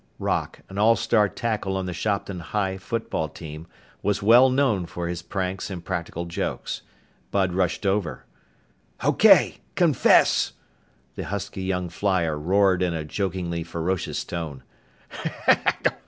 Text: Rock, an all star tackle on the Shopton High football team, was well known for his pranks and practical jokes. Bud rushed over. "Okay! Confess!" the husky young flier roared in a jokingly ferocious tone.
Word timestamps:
Rock, 0.17 0.61
an 0.67 0.79
all 0.79 0.95
star 0.95 1.29
tackle 1.29 1.77
on 1.77 1.85
the 1.85 1.93
Shopton 1.93 2.39
High 2.39 2.77
football 2.77 3.29
team, 3.29 3.67
was 4.01 4.23
well 4.23 4.49
known 4.49 4.87
for 4.87 5.07
his 5.07 5.21
pranks 5.21 5.69
and 5.69 5.85
practical 5.85 6.25
jokes. 6.25 6.81
Bud 7.29 7.53
rushed 7.53 7.85
over. 7.85 8.25
"Okay! 9.05 9.57
Confess!" 9.75 10.53
the 11.13 11.25
husky 11.25 11.61
young 11.61 11.87
flier 11.87 12.35
roared 12.35 12.81
in 12.81 12.95
a 12.95 13.03
jokingly 13.05 13.61
ferocious 13.63 14.23
tone. 14.23 14.63